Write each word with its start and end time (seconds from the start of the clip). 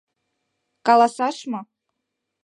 —Каласаш 0.85 1.37
мо? 1.51 1.61